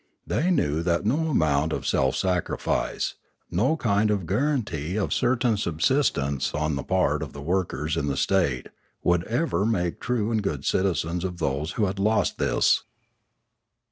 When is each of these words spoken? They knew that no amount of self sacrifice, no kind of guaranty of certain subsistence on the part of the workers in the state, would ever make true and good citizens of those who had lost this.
They 0.25 0.49
knew 0.49 0.81
that 0.81 1.05
no 1.05 1.27
amount 1.29 1.71
of 1.71 1.85
self 1.85 2.15
sacrifice, 2.15 3.13
no 3.51 3.77
kind 3.77 4.09
of 4.09 4.25
guaranty 4.25 4.97
of 4.97 5.13
certain 5.13 5.57
subsistence 5.57 6.55
on 6.55 6.75
the 6.75 6.81
part 6.83 7.21
of 7.21 7.33
the 7.33 7.41
workers 7.43 7.95
in 7.95 8.07
the 8.07 8.17
state, 8.17 8.69
would 9.03 9.23
ever 9.25 9.63
make 9.63 9.99
true 9.99 10.31
and 10.31 10.41
good 10.41 10.65
citizens 10.65 11.23
of 11.23 11.37
those 11.37 11.73
who 11.73 11.85
had 11.85 11.99
lost 11.99 12.39
this. 12.39 12.81